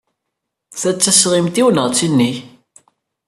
Ta 0.79 0.89
d 0.91 0.97
tasɣimt-iw 0.97 1.67
neɣ 1.71 1.85
d 1.89 1.93
tin-ik? 1.97 2.37